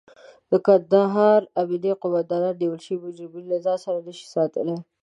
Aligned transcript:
د 0.51 0.53
کندهار 0.65 1.41
امنيه 1.61 1.95
قوماندان 2.01 2.43
نيول 2.61 2.79
شوي 2.85 2.99
مجرمين 3.05 3.45
له 3.51 3.57
ځان 3.65 3.77
سره 3.85 3.97
نشي 4.07 4.27
ساتلای. 4.35 4.77